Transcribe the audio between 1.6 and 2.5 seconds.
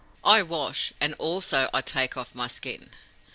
I take off my